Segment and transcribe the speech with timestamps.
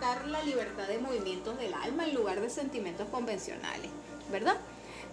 [0.00, 3.90] la libertad de movimientos del alma en lugar de sentimientos convencionales,
[4.32, 4.56] ¿verdad?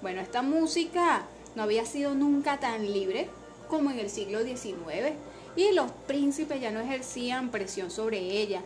[0.01, 1.23] Bueno, esta música
[1.55, 3.29] no había sido nunca tan libre
[3.67, 5.15] como en el siglo XIX
[5.57, 8.61] y los príncipes ya no ejercían presión sobre ella.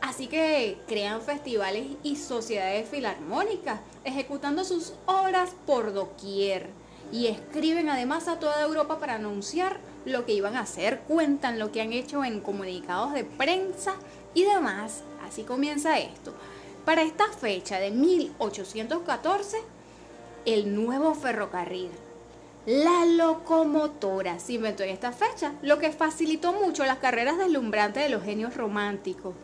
[0.00, 6.68] Así que crean festivales y sociedades filarmónicas, ejecutando sus obras por doquier.
[7.12, 11.72] Y escriben además a toda Europa para anunciar lo que iban a hacer, cuentan lo
[11.72, 13.94] que han hecho en comunicados de prensa
[14.34, 15.02] y demás.
[15.26, 16.32] Así comienza esto.
[16.84, 19.58] Para esta fecha de 1814,
[20.46, 21.90] el nuevo ferrocarril
[22.66, 28.10] la locomotora se inventó en esta fecha, lo que facilitó mucho las carreras deslumbrantes de
[28.10, 29.34] los genios románticos.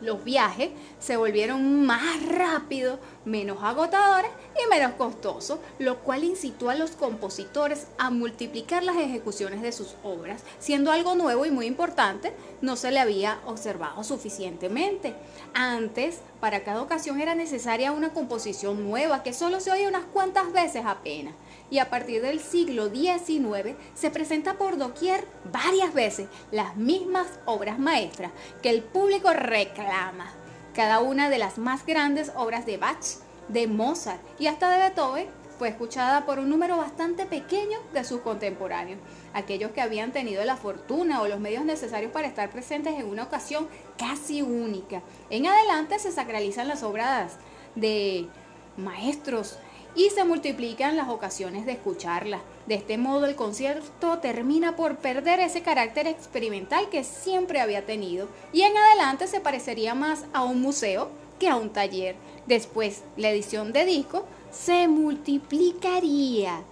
[0.00, 0.70] Los viajes
[1.00, 7.88] se volvieron más rápidos, menos agotadores y menos costosos, lo cual incitó a los compositores
[7.98, 12.90] a multiplicar las ejecuciones de sus obras, siendo algo nuevo y muy importante, no se
[12.90, 15.14] le había observado suficientemente.
[15.54, 20.52] Antes, para cada ocasión era necesaria una composición nueva que solo se oye unas cuantas
[20.52, 21.34] veces apenas
[21.70, 27.78] y a partir del siglo XIX se presenta por doquier varias veces las mismas obras
[27.78, 30.32] maestras que el público reclama.
[30.74, 33.04] Cada una de las más grandes obras de Bach,
[33.48, 38.20] de Mozart y hasta de Beethoven fue escuchada por un número bastante pequeño de sus
[38.20, 39.00] contemporáneos,
[39.34, 43.24] aquellos que habían tenido la fortuna o los medios necesarios para estar presentes en una
[43.24, 45.02] ocasión casi única.
[45.30, 47.36] En adelante se sacralizan las obras
[47.74, 48.28] de
[48.76, 49.58] maestros
[49.96, 52.40] y se multiplican las ocasiones de escucharla.
[52.66, 58.28] De este modo el concierto termina por perder ese carácter experimental que siempre había tenido
[58.52, 62.14] y en adelante se parecería más a un museo que a un taller.
[62.46, 66.62] Después la edición de disco se multiplicaría,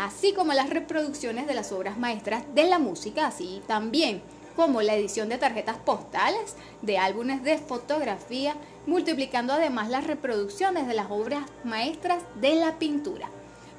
[0.00, 4.22] así como las reproducciones de las obras maestras de la música, así también
[4.56, 8.54] como la edición de tarjetas postales, de álbumes de fotografía,
[8.86, 13.28] multiplicando además las reproducciones de las obras maestras de la pintura.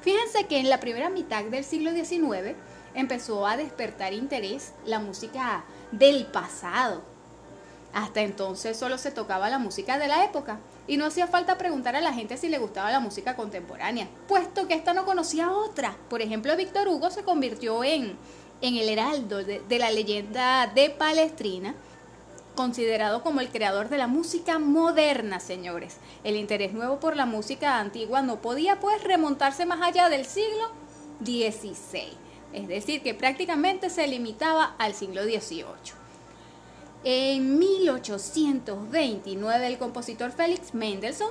[0.02, 2.54] Fíjense que en la primera mitad del siglo XIX
[2.94, 7.15] empezó a despertar interés la música del pasado.
[7.96, 11.96] Hasta entonces solo se tocaba la música de la época y no hacía falta preguntar
[11.96, 15.96] a la gente si le gustaba la música contemporánea, puesto que ésta no conocía otra.
[16.10, 18.18] Por ejemplo, Víctor Hugo se convirtió en
[18.60, 21.74] en el heraldo de, la leyenda de Palestrina,
[22.54, 25.98] considerado como el creador de la música moderna, señores.
[26.24, 30.70] El interés nuevo por la música antigua no podía pues remontarse más allá del siglo
[31.22, 32.12] XVI,
[32.52, 36.05] es decir, que prácticamente se limitaba al siglo XVIII.
[37.08, 41.30] En 1829 el compositor Félix Mendelssohn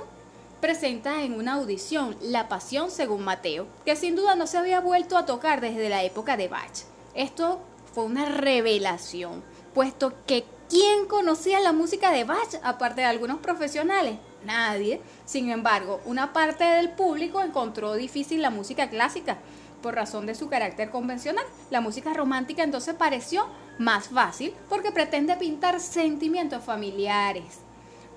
[0.58, 5.18] presenta en una audición La Pasión según Mateo, que sin duda no se había vuelto
[5.18, 6.72] a tocar desde la época de Bach.
[7.14, 7.60] Esto
[7.92, 9.44] fue una revelación,
[9.74, 14.16] puesto que ¿quién conocía la música de Bach aparte de algunos profesionales?
[14.46, 15.02] Nadie.
[15.26, 19.36] Sin embargo, una parte del público encontró difícil la música clásica
[19.86, 21.44] por razón de su carácter convencional.
[21.70, 23.46] La música romántica entonces pareció
[23.78, 27.60] más fácil porque pretende pintar sentimientos familiares.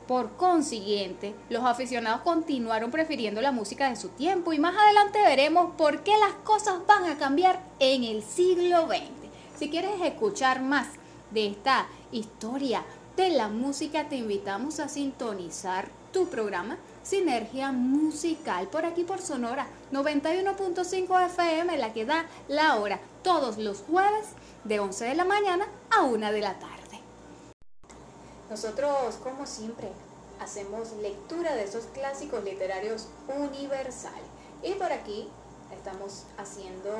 [0.07, 5.75] Por consiguiente, los aficionados continuaron prefiriendo la música de su tiempo y más adelante veremos
[5.77, 9.29] por qué las cosas van a cambiar en el siglo XX.
[9.59, 10.87] Si quieres escuchar más
[11.29, 12.83] de esta historia
[13.15, 16.79] de la música, te invitamos a sintonizar tu programa
[17.09, 23.79] Sinergia Musical por aquí por Sonora 91.5 FM, la que da la hora todos los
[23.79, 24.27] jueves
[24.63, 27.01] de 11 de la mañana a 1 de la tarde.
[28.47, 29.89] Nosotros, como siempre,
[30.39, 34.29] hacemos lectura de esos clásicos literarios universales.
[34.61, 35.27] Y por aquí
[35.75, 36.91] estamos haciendo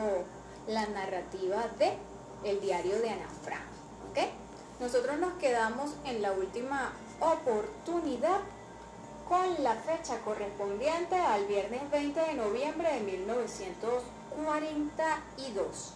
[0.68, 1.94] la narrativa de
[2.44, 3.70] El diario de Ana Frank.
[4.80, 8.40] Nosotros nos quedamos en la última oportunidad
[9.30, 15.94] con la fecha correspondiente al viernes 20 de noviembre de 1942.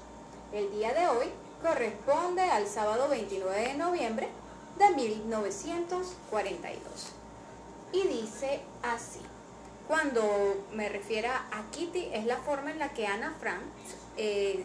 [0.54, 1.26] El día de hoy
[1.64, 4.30] corresponde al sábado 29 de noviembre
[4.78, 6.78] de 1942.
[7.92, 9.22] Y dice así.
[9.88, 13.64] Cuando me refiera a Kitty, es la forma en la que Ana Frank
[14.16, 14.64] eh,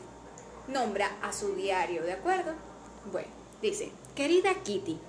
[0.68, 2.52] nombra a su diario, ¿de acuerdo?
[3.10, 3.28] Bueno,
[3.62, 5.00] dice, querida Kitty,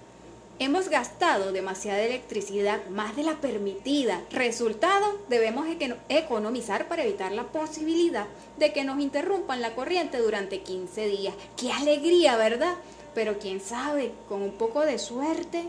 [0.59, 4.21] hemos gastado demasiada electricidad, más de la permitida.
[4.31, 5.67] Resultado, debemos
[6.09, 8.27] economizar para evitar la posibilidad
[8.57, 11.33] de que nos interrumpan la corriente durante 15 días.
[11.57, 12.75] ¡Qué alegría, verdad!
[13.13, 15.63] pero quién sabe, con un poco de suerte.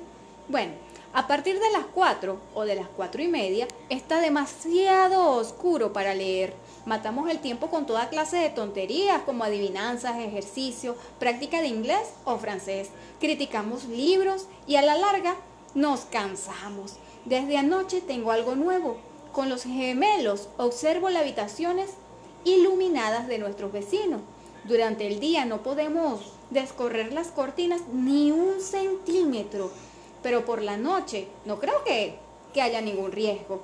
[0.48, 0.72] Bueno,
[1.12, 6.14] a partir de las 4 o de las 4 y media está demasiado oscuro para
[6.14, 6.54] leer.
[6.86, 12.38] Matamos el tiempo con toda clase de tonterías como adivinanzas, ejercicios, práctica de inglés o
[12.38, 12.90] francés.
[13.18, 15.34] Criticamos libros y a la larga
[15.74, 16.94] nos cansamos.
[17.24, 18.96] Desde anoche tengo algo nuevo.
[19.32, 21.90] Con los gemelos observo las habitaciones
[22.44, 24.20] iluminadas de nuestros vecinos.
[24.64, 29.70] Durante el día no podemos descorrer las cortinas ni un centímetro,
[30.22, 32.16] pero por la noche no creo que,
[32.52, 33.60] que haya ningún riesgo.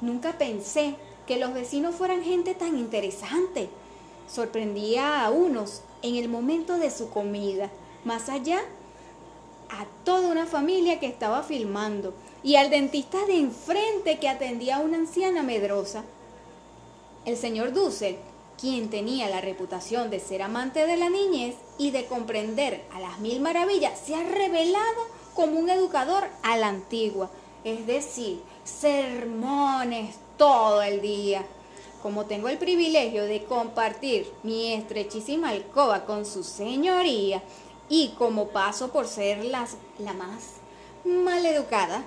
[0.00, 0.96] Nunca pensé
[1.26, 3.68] que los vecinos fueran gente tan interesante.
[4.28, 7.70] Sorprendía a unos en el momento de su comida,
[8.04, 8.60] más allá
[9.68, 12.12] a toda una familia que estaba filmando
[12.42, 16.04] y al dentista de enfrente que atendía a una anciana medrosa.
[17.24, 18.16] El señor Dussel,
[18.60, 23.20] quien tenía la reputación de ser amante de la niñez y de comprender a las
[23.20, 27.30] mil maravillas, se ha revelado como un educador a la antigua,
[27.64, 31.44] es decir, sermones todo el día.
[32.02, 37.42] Como tengo el privilegio de compartir mi estrechísima alcoba con su señoría
[37.88, 40.54] y como paso por ser las, la más
[41.04, 42.04] maleducada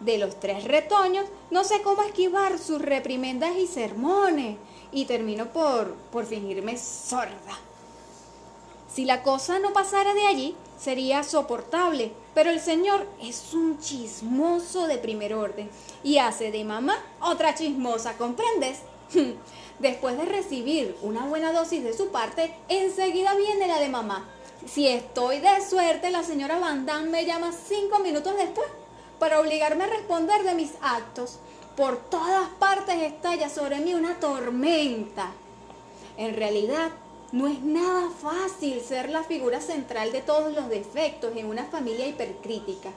[0.00, 4.56] de los tres retoños, no sé cómo esquivar sus reprimendas y sermones
[4.92, 7.58] y termino por, por fingirme sorda.
[8.96, 14.86] Si la cosa no pasara de allí, sería soportable, pero el señor es un chismoso
[14.86, 15.68] de primer orden
[16.02, 18.78] y hace de mamá otra chismosa, ¿comprendes?
[19.80, 24.30] Después de recibir una buena dosis de su parte, enseguida viene la de mamá.
[24.64, 28.66] Si estoy de suerte, la señora Van Damme me llama cinco minutos después
[29.18, 31.38] para obligarme a responder de mis actos.
[31.76, 35.32] Por todas partes estalla sobre mí una tormenta.
[36.16, 36.92] En realidad,
[37.32, 42.06] no es nada fácil ser la figura central de todos los defectos en una familia
[42.06, 42.90] hipercrítica.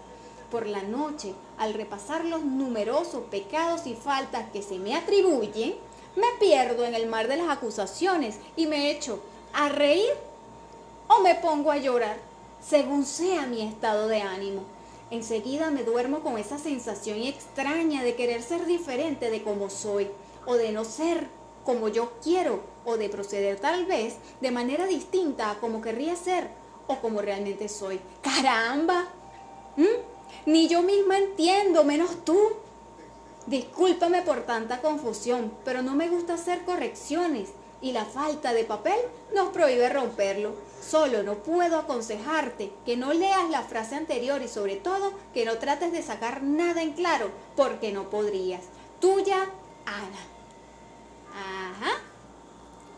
[0.51, 5.75] Por la noche, al repasar los numerosos pecados y faltas que se me atribuyen,
[6.15, 9.21] me pierdo en el mar de las acusaciones y me echo
[9.53, 10.13] a reír
[11.07, 12.17] o me pongo a llorar,
[12.61, 14.61] según sea mi estado de ánimo.
[15.11, 20.07] Enseguida me duermo con esa sensación extraña de querer ser diferente de como soy
[20.45, 21.27] o de no ser
[21.69, 26.49] como yo quiero o de proceder tal vez de manera distinta a como querría ser
[26.87, 28.01] o como realmente soy.
[28.23, 29.05] ¡Caramba!
[29.77, 30.47] ¿Mm?
[30.47, 32.39] Ni yo misma entiendo, menos tú.
[33.45, 37.49] Discúlpame por tanta confusión, pero no me gusta hacer correcciones
[37.83, 38.99] y la falta de papel
[39.35, 40.53] nos prohíbe romperlo.
[40.81, 45.59] Solo no puedo aconsejarte que no leas la frase anterior y sobre todo que no
[45.59, 48.63] trates de sacar nada en claro porque no podrías.
[48.99, 49.51] Tuya,
[49.85, 50.38] Ana.
[51.33, 52.01] Ajá.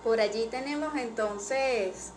[0.04, 2.12] Por allí tenemos entonces